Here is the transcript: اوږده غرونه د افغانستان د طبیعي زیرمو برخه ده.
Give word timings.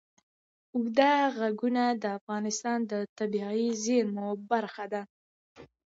اوږده 0.75 1.11
غرونه 1.35 1.83
د 2.01 2.05
افغانستان 2.19 2.79
د 2.91 2.93
طبیعي 3.17 3.67
زیرمو 3.83 4.27
برخه 4.51 4.85
ده. 4.93 5.01